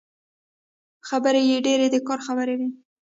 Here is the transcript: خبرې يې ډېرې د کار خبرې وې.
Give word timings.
خبرې 1.07 1.41
يې 1.49 1.57
ډېرې 1.65 1.87
د 1.91 1.95
کار 2.07 2.19
خبرې 2.27 2.55
وې. 2.59 2.69